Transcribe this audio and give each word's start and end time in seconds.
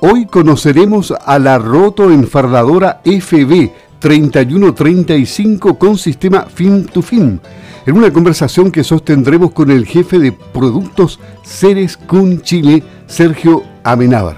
Hoy 0.00 0.26
conoceremos 0.26 1.12
a 1.26 1.40
la 1.40 1.58
rotoenfardadora 1.58 3.00
FB 3.04 3.70
3135 3.98 5.76
con 5.76 5.98
sistema 5.98 6.42
fin 6.42 6.86
to 6.86 7.02
fin, 7.02 7.40
en 7.84 7.96
una 7.96 8.12
conversación 8.12 8.70
que 8.70 8.84
sostendremos 8.84 9.50
con 9.50 9.72
el 9.72 9.86
jefe 9.86 10.20
de 10.20 10.30
productos 10.30 11.18
Ceres 11.42 11.96
Kun 11.96 12.42
Chile, 12.42 12.84
Sergio 13.08 13.64
Amenábar. 13.82 14.36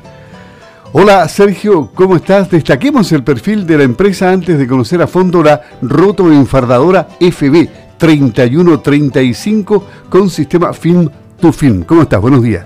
Hola 0.93 1.29
Sergio, 1.29 1.91
¿cómo 1.95 2.17
estás? 2.17 2.51
Destaquemos 2.51 3.13
el 3.13 3.23
perfil 3.23 3.67
de 3.67 3.77
la 3.77 3.85
empresa 3.85 4.33
antes 4.33 4.59
de 4.59 4.67
conocer 4.67 5.03
a 5.03 5.07
fondo 5.07 5.43
la 5.43 5.61
rotoenfardadora 5.83 7.07
FB 7.21 7.69
3135 7.99 9.87
con 10.09 10.31
sistema 10.31 10.73
fin 10.73 11.11
to 11.39 11.53
fin. 11.53 11.83
¿Cómo 11.83 12.01
estás? 12.01 12.23
Buenos 12.23 12.43
días. 12.43 12.65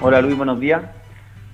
Hola 0.00 0.22
Luis, 0.22 0.34
buenos 0.34 0.58
días. 0.58 1.01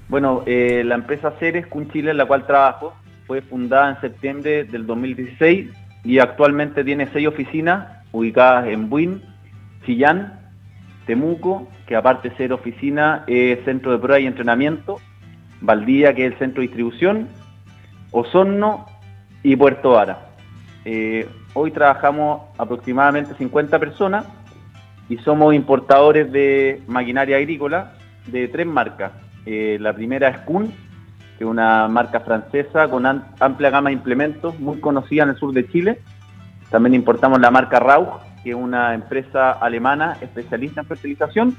Bueno, 0.08 0.42
eh, 0.46 0.82
la 0.84 0.94
empresa 0.94 1.32
Ceres 1.38 1.66
Kun 1.66 1.90
Chile, 1.90 2.12
en 2.12 2.16
la 2.16 2.24
cual 2.24 2.46
trabajo, 2.46 2.94
fue 3.26 3.42
fundada 3.42 3.90
en 3.90 4.00
septiembre 4.00 4.64
del 4.64 4.86
2016 4.86 5.70
y 6.04 6.18
actualmente 6.18 6.82
tiene 6.82 7.08
seis 7.12 7.28
oficinas 7.28 8.04
ubicadas 8.10 8.68
en 8.68 8.88
Buin, 8.88 9.22
Chillán, 9.84 10.40
Temuco, 11.06 11.68
que 11.86 11.94
aparte 11.94 12.30
de 12.30 12.36
ser 12.36 12.52
oficina 12.54 13.24
es 13.26 13.62
centro 13.64 13.92
de 13.92 13.98
prueba 13.98 14.18
y 14.18 14.26
entrenamiento, 14.26 14.96
Valdía, 15.60 16.14
que 16.14 16.24
es 16.24 16.32
el 16.32 16.38
centro 16.38 16.62
de 16.62 16.68
distribución, 16.68 17.28
Osorno 18.10 18.86
y 19.42 19.56
Puerto 19.56 19.90
Vara. 19.90 20.30
Eh, 20.86 21.28
hoy 21.52 21.70
trabajamos 21.70 22.42
aproximadamente 22.56 23.34
50 23.34 23.78
personas 23.78 24.26
y 25.10 25.18
somos 25.18 25.54
importadores 25.54 26.32
de 26.32 26.82
maquinaria 26.86 27.36
agrícola 27.36 27.92
de 28.26 28.48
tres 28.48 28.66
marcas, 28.66 29.12
eh, 29.50 29.78
la 29.80 29.94
primera 29.94 30.28
es 30.28 30.38
Kuhn, 30.40 30.66
que 31.38 31.44
es 31.44 31.48
una 31.48 31.88
marca 31.88 32.20
francesa 32.20 32.86
con 32.90 33.06
amplia 33.06 33.70
gama 33.70 33.88
de 33.88 33.94
implementos, 33.94 34.60
muy 34.60 34.78
conocida 34.78 35.22
en 35.22 35.30
el 35.30 35.36
sur 35.36 35.54
de 35.54 35.66
Chile. 35.66 36.00
También 36.70 36.92
importamos 36.92 37.40
la 37.40 37.50
marca 37.50 37.80
Rauch, 37.80 38.20
que 38.44 38.50
es 38.50 38.56
una 38.56 38.92
empresa 38.92 39.52
alemana 39.52 40.18
especialista 40.20 40.82
en 40.82 40.86
fertilización. 40.86 41.56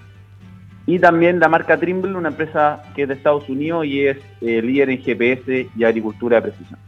Y 0.86 1.00
también 1.00 1.40
la 1.40 1.50
marca 1.50 1.78
Trimble, 1.78 2.16
una 2.16 2.30
empresa 2.30 2.84
que 2.96 3.04
es 3.04 3.08
de 3.08 3.16
Estados 3.16 3.50
Unidos 3.50 3.88
y 3.88 4.06
es 4.06 4.18
eh, 4.42 4.62
líder 4.62 4.92
en 4.92 5.02
GPS 5.02 5.68
y 5.76 5.84
agricultura 5.84 6.36
de 6.36 6.42
precisión. 6.44 6.80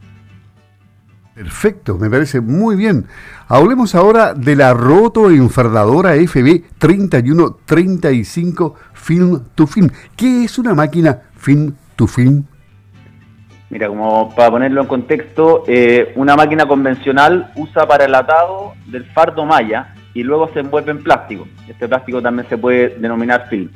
Perfecto, 1.34 1.98
me 1.98 2.10
parece 2.10 2.42
muy 2.42 2.76
bien. 2.76 3.06
Hablemos 3.48 3.96
ahora 3.96 4.34
de 4.34 4.56
la 4.56 4.74
rotoenfardadora 4.74 6.16
FB 6.16 6.64
3135 6.78 8.76
Film 8.94 9.42
to 9.56 9.66
Film. 9.66 9.90
¿Qué 10.18 10.44
es 10.44 10.60
una 10.60 10.74
máquina 10.74 11.22
Film 11.38 11.74
to 11.96 12.06
Film? 12.06 12.44
Mira, 13.70 13.88
como 13.88 14.36
para 14.36 14.52
ponerlo 14.52 14.82
en 14.82 14.88
contexto, 14.88 15.64
eh, 15.68 16.12
una 16.18 16.36
máquina 16.36 16.66
convencional 16.66 17.54
usa 17.56 17.88
para 17.88 18.04
el 18.04 18.14
atado 18.14 18.74
del 18.88 19.06
fardo 19.06 19.46
malla 19.46 19.96
y 20.14 20.24
luego 20.24 20.50
se 20.52 20.60
envuelve 20.60 20.92
en 20.92 21.02
plástico. 21.02 21.48
Este 21.66 21.88
plástico 21.88 22.22
también 22.22 22.50
se 22.50 22.58
puede 22.58 22.98
denominar 23.00 23.48
film. 23.50 23.70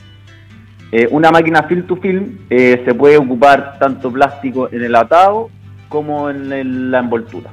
Eh, 0.92 1.08
una 1.09 1.31
máquina 1.31 1.64
film 1.64 1.88
to 1.88 1.95
film 1.95 2.40
eh, 2.50 2.81
se 2.84 2.94
puede 2.94 3.16
ocupar 3.17 3.80
tanto 3.80 4.12
plástico 4.12 4.67
en 4.69 4.84
el 4.84 4.94
atado 4.95 5.50
como 5.95 6.29
en 6.29 6.91
la 6.91 6.99
envoltura. 6.99 7.51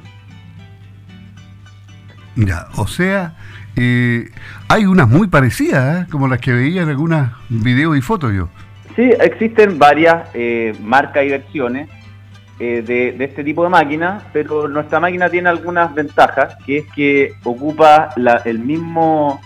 Mira, 2.35 2.67
o 2.75 2.87
sea, 2.87 3.35
eh, 3.77 4.29
hay 4.67 4.85
unas 4.85 5.07
muy 5.07 5.29
parecidas, 5.29 6.01
¿eh? 6.01 6.07
como 6.11 6.27
las 6.27 6.39
que 6.39 6.51
veía 6.51 6.81
en 6.81 6.89
algunas 6.89 7.31
videos 7.47 7.97
y 7.97 8.01
fotos 8.01 8.33
yo. 8.33 8.49
Sí, 8.97 9.13
existen 9.21 9.79
varias 9.79 10.27
eh, 10.33 10.75
marcas 10.81 11.23
y 11.23 11.29
versiones 11.29 11.87
de, 12.59 13.15
este 13.17 13.45
tipo 13.45 13.63
de 13.63 13.69
máquina, 13.69 14.21
pero 14.33 14.67
nuestra 14.67 14.99
máquina 14.99 15.29
tiene 15.29 15.47
algunas 15.47 15.95
ventajas, 15.95 16.57
que 16.65 16.79
es 16.79 16.85
que 16.93 17.33
ocupa 17.45 18.09
el 18.43 18.59
mismo 18.59 19.41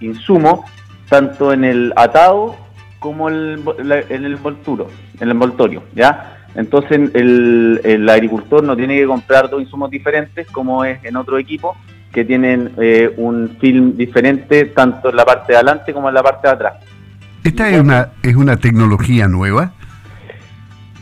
insumo 0.00 0.64
tanto 1.08 1.52
en 1.52 1.64
el 1.64 1.92
atado 1.96 2.56
como 3.00 3.28
en 3.28 3.64
el 4.10 4.26
envolturo, 4.26 4.88
en 5.16 5.22
el 5.22 5.30
envoltorio, 5.32 5.82
¿ya? 5.94 6.41
Entonces 6.54 7.10
el, 7.14 8.08
agricultor 8.08 8.62
no 8.62 8.76
tiene 8.76 8.96
que 8.96 9.06
comprar 9.06 9.48
dos 9.48 9.62
insumos 9.62 9.90
diferentes 9.90 10.46
como 10.48 10.84
es 10.84 11.02
en 11.04 11.16
otro 11.16 11.38
equipo 11.38 11.76
que 12.12 12.24
tienen 12.24 12.72
eh, 12.78 13.10
un 13.16 13.56
film 13.58 13.96
diferente 13.96 14.66
tanto 14.66 15.08
en 15.08 15.16
la 15.16 15.24
parte 15.24 15.52
de 15.52 15.56
adelante 15.56 15.94
como 15.94 16.08
en 16.08 16.14
la 16.14 16.22
parte 16.22 16.46
de 16.46 16.54
atrás. 16.54 16.74
¿Esta 17.42 17.70
es 17.70 17.80
una, 17.80 18.10
es 18.22 18.36
una 18.36 18.58
tecnología 18.58 19.28
nueva? 19.28 19.72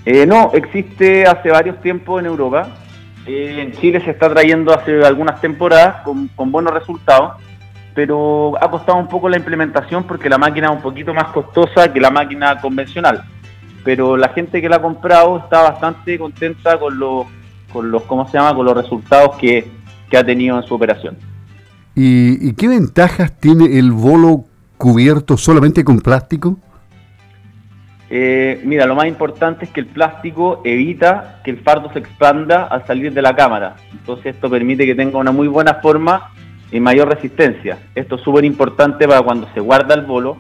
Eh, 0.06 0.24
no, 0.24 0.52
existe 0.54 1.26
hace 1.26 1.50
varios 1.50 1.80
tiempos 1.80 2.20
en 2.20 2.26
Europa. 2.26 2.68
Eh, 3.26 3.56
en 3.60 3.72
Chile 3.72 4.00
se 4.04 4.12
está 4.12 4.30
trayendo 4.30 4.72
hace 4.72 5.04
algunas 5.04 5.40
temporadas 5.40 6.02
con, 6.02 6.28
con 6.28 6.52
buenos 6.52 6.72
resultados, 6.72 7.42
pero 7.92 8.54
ha 8.62 8.70
costado 8.70 8.98
un 8.98 9.08
poco 9.08 9.28
la 9.28 9.36
implementación 9.36 10.04
porque 10.04 10.30
la 10.30 10.38
máquina 10.38 10.68
es 10.68 10.74
un 10.74 10.80
poquito 10.80 11.12
más 11.12 11.26
costosa 11.26 11.92
que 11.92 12.00
la 12.00 12.10
máquina 12.10 12.60
convencional 12.60 13.24
pero 13.84 14.16
la 14.16 14.28
gente 14.30 14.60
que 14.60 14.68
la 14.68 14.76
ha 14.76 14.82
comprado 14.82 15.38
está 15.38 15.62
bastante 15.62 16.18
contenta 16.18 16.78
con 16.78 16.98
los, 16.98 17.26
con 17.72 17.90
los 17.90 18.02
¿cómo 18.02 18.26
se 18.26 18.34
llama? 18.34 18.54
Con 18.54 18.66
los 18.66 18.76
resultados 18.76 19.36
que, 19.36 19.66
ha 20.16 20.24
tenido 20.24 20.58
en 20.58 20.64
su 20.64 20.74
operación. 20.74 21.16
¿Y, 21.94 22.52
qué 22.54 22.66
ventajas 22.66 23.38
tiene 23.38 23.78
el 23.78 23.92
bolo 23.92 24.44
cubierto 24.76 25.36
solamente 25.36 25.84
con 25.84 26.00
plástico? 26.00 26.58
Eh, 28.08 28.60
mira, 28.64 28.86
lo 28.86 28.96
más 28.96 29.06
importante 29.06 29.66
es 29.66 29.70
que 29.70 29.78
el 29.78 29.86
plástico 29.86 30.62
evita 30.64 31.40
que 31.44 31.52
el 31.52 31.58
fardo 31.58 31.92
se 31.92 32.00
expanda 32.00 32.64
al 32.64 32.84
salir 32.86 33.12
de 33.14 33.22
la 33.22 33.36
cámara. 33.36 33.76
Entonces 33.92 34.34
esto 34.34 34.50
permite 34.50 34.84
que 34.84 34.96
tenga 34.96 35.18
una 35.18 35.30
muy 35.30 35.46
buena 35.46 35.74
forma 35.74 36.32
y 36.72 36.80
mayor 36.80 37.08
resistencia. 37.08 37.78
Esto 37.94 38.16
es 38.16 38.22
súper 38.22 38.44
importante 38.44 39.06
para 39.06 39.22
cuando 39.22 39.48
se 39.54 39.60
guarda 39.60 39.94
el 39.94 40.02
bolo 40.02 40.38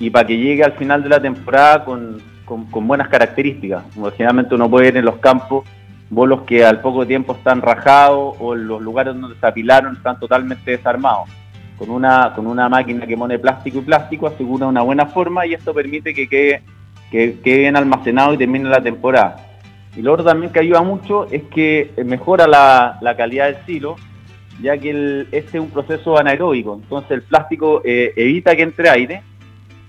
y 0.00 0.10
para 0.10 0.26
que 0.26 0.38
llegue 0.38 0.64
al 0.64 0.72
final 0.72 1.04
de 1.04 1.08
la 1.08 1.22
temporada 1.22 1.84
con, 1.84 2.20
con, 2.44 2.68
buenas 2.86 3.08
características. 3.08 3.84
Como 3.94 4.10
generalmente 4.10 4.54
uno 4.54 4.68
puede 4.68 4.86
ver 4.86 4.96
en 4.98 5.04
los 5.04 5.16
campos 5.16 5.64
bolos 6.10 6.42
que 6.42 6.64
al 6.64 6.80
poco 6.80 7.06
tiempo 7.06 7.32
están 7.32 7.62
rajados 7.62 8.36
o 8.38 8.54
los 8.54 8.80
lugares 8.80 9.18
donde 9.18 9.38
se 9.38 9.46
apilaron 9.46 9.96
están 9.96 10.18
totalmente 10.18 10.70
desarmados. 10.70 11.28
Con 11.78 11.90
una, 11.90 12.32
con 12.34 12.46
una 12.46 12.68
máquina 12.68 13.04
que 13.06 13.16
pone 13.16 13.38
plástico 13.38 13.78
y 13.78 13.82
plástico 13.82 14.28
asegura 14.28 14.66
una 14.66 14.82
buena 14.82 15.06
forma 15.06 15.44
y 15.44 15.54
esto 15.54 15.74
permite 15.74 16.14
que 16.14 16.28
quede, 16.28 16.62
que 17.10 17.40
queden 17.40 17.76
almacenados 17.76 18.34
y 18.34 18.38
termine 18.38 18.68
la 18.68 18.80
temporada. 18.80 19.36
Y 19.96 20.02
lo 20.02 20.12
otro 20.12 20.24
también 20.24 20.52
que 20.52 20.60
ayuda 20.60 20.82
mucho 20.82 21.26
es 21.30 21.42
que 21.44 21.92
mejora 22.04 22.46
la, 22.46 23.14
calidad 23.16 23.46
del 23.46 23.64
silo, 23.66 23.96
ya 24.60 24.78
que 24.78 25.26
este 25.32 25.58
es 25.58 25.62
un 25.62 25.70
proceso 25.70 26.16
anaeróbico, 26.16 26.74
entonces 26.80 27.10
el 27.10 27.22
plástico 27.22 27.82
eh, 27.84 28.12
evita 28.16 28.54
que 28.54 28.62
entre 28.62 28.88
aire 28.88 29.22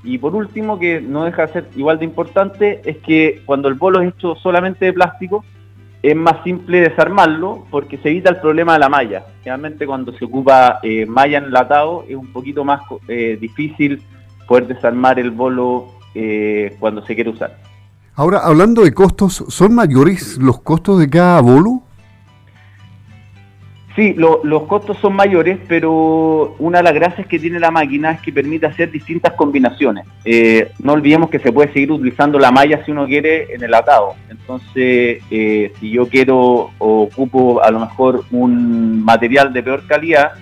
y 0.06 0.20
por 0.20 0.36
último, 0.36 0.78
que 0.80 1.02
no 1.02 1.26
deja 1.26 1.48
de 1.48 1.54
ser 1.54 1.70
igual 1.76 2.00
de 2.00 2.06
importante, 2.06 2.82
es 2.86 2.98
que 2.98 3.42
cuando 3.46 3.68
el 3.68 3.74
bolo 3.74 4.02
es 4.02 4.14
hecho 4.14 4.36
solamente 4.36 4.86
de 4.86 4.94
plástico, 4.94 5.44
es 6.04 6.16
más 6.16 6.44
simple 6.44 6.82
desarmarlo 6.82 7.66
porque 7.72 7.98
se 7.98 8.10
evita 8.10 8.30
el 8.30 8.38
problema 8.38 8.74
de 8.74 8.80
la 8.80 8.90
malla. 8.90 9.26
Realmente 9.44 9.88
cuando 9.88 10.14
se 10.14 10.26
ocupa 10.26 10.80
eh, 10.84 11.08
malla 11.08 11.40
enlatado 11.40 12.06
es 12.08 12.16
un 12.16 12.32
poquito 12.32 12.64
más 12.64 12.82
eh, 13.08 13.38
difícil 13.42 14.04
poder 14.48 14.68
desarmar 14.68 15.20
el 15.20 15.32
bolo 15.32 15.88
eh, 16.14 16.76
cuando 16.80 17.04
se 17.04 17.16
quiere 17.16 17.32
usar. 17.32 17.58
Ahora, 18.14 18.40
hablando 18.44 18.84
de 18.84 18.94
costos, 18.94 19.44
¿son 19.48 19.74
mayores 19.74 20.38
los 20.38 20.62
costos 20.62 21.00
de 21.00 21.10
cada 21.10 21.42
bolo? 21.42 21.82
Sí, 23.96 24.14
los 24.14 24.64
costos 24.64 24.98
son 24.98 25.14
mayores, 25.14 25.58
pero 25.70 26.56
una 26.60 26.80
de 26.80 26.84
las 26.84 26.94
gracias 26.94 27.28
que 27.28 27.40
tiene 27.40 27.62
la 27.62 27.72
máquina 27.72 28.12
es 28.12 28.22
que 28.22 28.34
permite 28.34 28.66
hacer 28.66 28.92
distintas 28.92 29.34
combinaciones. 29.36 30.06
Eh, 30.26 30.74
no 30.80 30.94
olvidemos 30.94 31.30
que 31.30 31.40
se 31.40 31.54
puede 31.54 31.72
seguir 31.72 31.94
utilizando 31.94 32.38
la 32.38 32.52
malla 32.52 32.84
si 32.84 32.92
uno 32.92 33.06
quiere 33.06 33.54
en 33.54 33.64
el 33.64 33.74
atado. 33.74 34.16
Entonces, 34.30 35.24
eh, 35.32 35.72
si 35.80 35.92
yo 35.92 36.10
quiero 36.10 36.72
o 36.78 37.04
ocupo 37.04 37.64
a 37.64 37.72
lo 37.72 37.80
mejor 37.80 38.26
un 38.32 39.02
material 39.02 39.54
de 39.54 39.64
peor 39.64 39.88
calidad, 39.88 40.34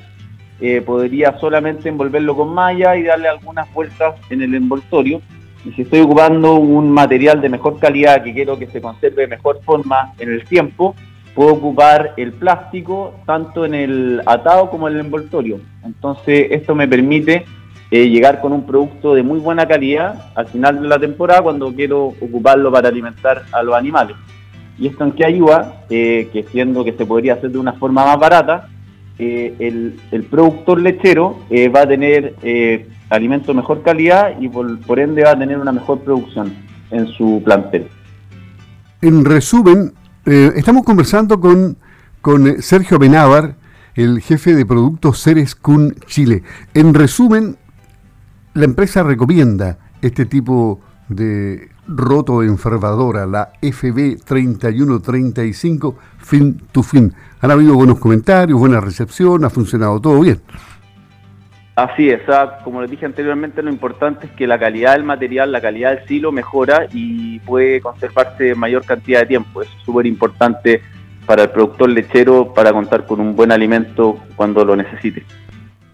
eh, 0.60 0.82
podría 0.82 1.38
solamente 1.38 1.90
envolverlo 1.90 2.36
con 2.36 2.56
malla 2.56 2.96
y 2.96 3.04
darle 3.04 3.28
algunas 3.28 3.72
vueltas 3.72 4.16
en 4.32 4.42
el 4.42 4.56
envoltorio. 4.56 5.22
Y 5.64 5.74
si 5.74 5.84
estoy 5.84 6.00
ocupando 6.00 6.56
un 6.56 6.90
material 6.90 7.40
de 7.40 7.50
mejor 7.50 7.78
calidad 7.78 8.24
que 8.24 8.34
quiero 8.34 8.58
que 8.58 8.66
se 8.66 8.82
conserve 8.82 9.24
de 9.24 9.28
mejor 9.28 9.62
forma 9.64 10.14
en 10.18 10.32
el 10.32 10.44
tiempo, 10.44 10.96
puedo 11.34 11.54
ocupar 11.54 12.14
el 12.18 12.34
plástico 12.34 13.16
tanto 13.26 13.66
en 13.66 13.74
el 13.74 14.22
atado 14.26 14.70
como 14.70 14.88
en 14.88 14.96
el 14.96 15.02
envoltorio. 15.02 15.60
Entonces 15.84 16.48
esto 16.52 16.76
me 16.76 16.88
permite 16.88 17.46
eh, 17.92 18.10
llegar 18.10 18.42
con 18.42 18.54
un 18.54 18.66
producto 18.66 19.14
de 19.14 19.24
muy 19.24 19.40
buena 19.40 19.68
calidad 19.68 20.32
al 20.36 20.48
final 20.48 20.82
de 20.82 20.88
la 20.88 21.00
temporada 21.00 21.42
cuando 21.42 21.74
quiero 21.74 22.06
ocuparlo 22.06 22.72
para 22.72 22.90
alimentar 22.90 23.44
a 23.52 23.64
los 23.64 23.76
animales. 23.76 24.16
Y 24.80 24.88
esto 24.88 25.04
en 25.04 25.12
qué 25.12 25.26
ayuda, 25.26 25.86
eh, 25.90 26.28
que 26.34 26.44
siendo 26.44 26.84
que 26.84 26.94
se 26.94 27.06
podría 27.06 27.34
hacer 27.34 27.52
de 27.52 27.60
una 27.60 27.74
forma 27.74 28.06
más 28.06 28.20
barata, 28.20 28.68
eh, 29.20 29.54
el, 29.60 30.00
el, 30.12 30.24
productor 30.24 30.82
lechero 30.82 31.38
va 31.74 31.82
a 31.82 31.88
tener 31.88 32.34
alimento 33.10 33.52
de 33.52 33.58
mejor 33.58 33.84
calidad 33.84 34.40
y 34.40 34.50
por, 34.50 34.80
por 34.80 35.00
ende 35.00 35.24
va 35.24 35.32
a 35.32 35.38
tener 35.38 35.60
una 35.60 35.72
mejor 35.72 36.00
producción 36.00 36.52
en 36.90 37.08
su 37.10 37.44
plantel. 37.46 37.88
en 39.02 39.24
resumen, 39.24 39.94
eh, 40.26 40.54
estamos 40.56 40.84
conversando 40.84 41.40
con, 41.40 41.78
con 42.22 42.48
eh, 42.48 42.62
Sergio 42.62 42.98
Benávar, 42.98 43.56
el 43.96 44.22
jefe 44.22 44.56
de 44.56 44.66
productos 44.66 45.22
Ceres 45.22 45.56
Kun 45.56 45.96
Chile. 46.08 46.44
En 46.74 46.94
resumen, 46.94 47.58
la 48.54 48.66
empresa 48.66 49.04
recomienda 49.04 49.78
este 50.02 50.26
tipo 50.26 50.80
de 51.10 51.70
roto 51.88 52.42
enfervadora, 52.44 53.26
la 53.26 53.52
FB 53.62 54.24
3135 54.24 55.96
fin 56.18 56.62
to 56.72 56.84
fin. 56.84 57.14
Han 57.42 57.52
habido 57.52 57.76
buenos 57.76 58.00
comentarios, 58.00 58.58
buena 58.58 58.80
recepción, 58.80 59.44
ha 59.44 59.50
funcionado 59.50 60.00
todo 60.00 60.22
bien. 60.22 60.42
Así 61.76 62.10
es, 62.10 62.22
como 62.64 62.82
les 62.82 62.92
dije 62.92 63.06
anteriormente, 63.06 63.64
lo 63.64 63.72
importante 63.72 64.28
es 64.28 64.32
que 64.34 64.46
la 64.46 64.60
calidad 64.60 64.94
del 64.94 65.04
material, 65.04 65.52
la 65.52 65.60
calidad 65.60 65.96
del 65.96 66.08
silo 66.08 66.32
mejora 66.32 66.86
y 66.94 67.40
puede 67.40 67.82
conservarse 67.82 68.54
mayor 68.54 68.86
cantidad 68.86 69.22
de 69.22 69.26
tiempo. 69.26 69.64
Es 69.64 69.70
súper 69.84 70.06
importante 70.06 70.82
para 71.26 71.44
el 71.44 71.50
productor 71.50 71.90
lechero 71.90 72.54
para 72.54 72.72
contar 72.72 73.08
con 73.08 73.20
un 73.20 73.36
buen 73.36 73.52
alimento 73.52 74.20
cuando 74.36 74.64
lo 74.64 74.76
necesite. 74.76 75.24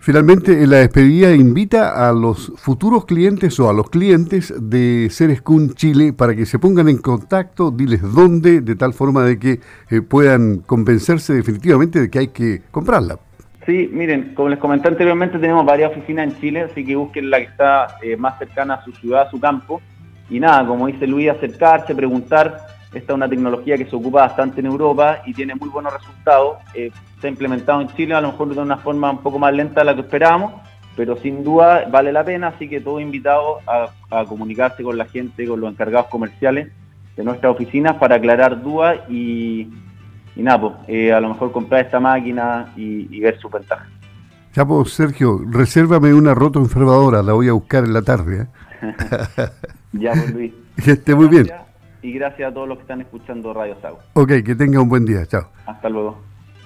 Finalmente, 0.02 0.66
la 0.68 0.78
despedida 0.78 1.34
invita 1.34 2.10
a 2.10 2.12
los 2.12 2.52
futuros 2.58 3.06
clientes 3.06 3.58
o 3.60 3.70
a 3.70 3.74
los 3.74 3.90
clientes 3.90 4.54
de 4.60 5.08
Ceres 5.12 5.42
Kun 5.42 5.76
Chile 5.76 6.12
para 6.12 6.36
que 6.36 6.46
se 6.46 6.60
pongan 6.60 6.90
en 6.90 6.98
contacto, 6.98 7.72
diles 7.72 8.02
dónde, 8.02 8.62
de 8.62 8.76
tal 8.76 8.94
forma 8.94 9.24
de 9.24 9.40
que 9.40 9.60
eh, 9.90 10.02
puedan 10.02 10.60
convencerse 10.60 11.34
definitivamente 11.34 12.02
de 12.02 12.10
que 12.10 12.20
hay 12.20 12.28
que 12.30 12.64
comprarla. 12.72 13.20
Sí, 13.70 13.88
miren, 13.94 14.34
como 14.34 14.50
les 14.50 14.58
comenté 14.58 14.88
anteriormente, 14.88 15.38
tenemos 15.38 15.64
varias 15.64 15.92
oficinas 15.92 16.28
en 16.28 16.42
Chile, 16.42 16.62
así 16.62 16.84
que 16.84 16.96
busquen 16.96 17.30
la 17.30 17.38
que 17.38 17.44
está 17.44 18.00
eh, 18.02 18.18
más 18.18 18.40
cercana 18.40 18.74
a 18.74 18.84
su 18.84 18.92
ciudad, 18.94 19.28
a 19.28 19.30
su 19.30 19.40
campo. 19.40 19.80
Y 20.28 20.40
nada, 20.40 20.66
como 20.66 20.88
dice 20.88 21.06
Luis, 21.06 21.30
acercarse, 21.30 21.94
preguntar. 21.94 22.66
Esta 22.92 23.14
es 23.14 23.16
una 23.16 23.30
tecnología 23.30 23.78
que 23.78 23.86
se 23.86 23.96
ocupa 23.96 24.22
bastante 24.22 24.62
en 24.62 24.66
Europa 24.66 25.22
y 25.24 25.36
tiene 25.36 25.54
muy 25.54 25.70
buenos 25.70 25.94
resultados. 25.94 26.58
Eh, 26.74 26.90
se 27.22 27.28
ha 27.28 27.30
implementado 27.30 27.80
en 27.82 27.90
Chile, 27.90 28.16
a 28.16 28.22
lo 28.22 28.32
mejor 28.32 28.56
de 28.56 28.60
una 28.60 28.78
forma 28.78 29.12
un 29.12 29.20
poco 29.20 29.38
más 29.38 29.54
lenta 29.54 29.82
de 29.82 29.86
la 29.86 29.94
que 29.94 30.02
esperábamos, 30.02 30.54
pero 30.96 31.16
sin 31.18 31.44
duda 31.44 31.86
vale 31.92 32.12
la 32.12 32.24
pena, 32.24 32.48
así 32.48 32.68
que 32.68 32.82
todos 32.82 33.04
invitados 33.04 33.62
a, 33.68 33.92
a 34.10 34.26
comunicarse 34.26 34.82
con 34.82 34.98
la 34.98 35.06
gente, 35.06 35.46
con 35.46 35.62
los 35.62 35.72
encargados 35.72 36.08
comerciales 36.08 36.70
de 37.16 37.24
nuestras 37.24 37.54
oficinas 37.54 37.98
para 37.98 38.16
aclarar 38.16 38.64
dudas 38.64 38.98
y 39.12 39.68
y 40.40 40.42
nada, 40.42 40.62
pues, 40.62 40.74
eh, 40.88 41.12
a 41.12 41.20
lo 41.20 41.28
mejor 41.28 41.52
comprar 41.52 41.84
esta 41.84 42.00
máquina 42.00 42.72
y, 42.78 43.20
ver 43.20 43.38
su 43.40 43.50
ventaja. 43.50 43.86
Ya 44.54 44.66
pues, 44.66 44.94
Sergio, 44.94 45.42
resérvame 45.50 46.14
una 46.14 46.34
roto 46.34 46.60
enfermadora, 46.60 47.22
la 47.22 47.34
voy 47.34 47.50
a 47.50 47.54
buscar 47.54 47.84
en 47.84 47.92
la 47.92 48.02
tarde. 48.02 48.48
¿eh? 48.82 48.88
ya, 49.92 50.14
pues 50.14 50.34
Luis. 50.34 50.54
Que 50.84 50.92
esté 50.92 51.14
muy 51.14 51.28
bien. 51.28 51.52
Y 52.02 52.14
gracias 52.14 52.50
a 52.50 52.54
todos 52.54 52.70
los 52.70 52.78
que 52.78 52.84
están 52.84 53.02
escuchando 53.02 53.54
Radio 53.54 53.76
Sago. 53.82 54.00
Ok, 54.14 54.30
que 54.46 54.56
tenga 54.56 54.80
un 54.80 54.88
buen 54.88 55.06
día. 55.06 55.26
Chao. 55.26 55.50
Hasta 55.66 55.90
luego. 55.90 56.29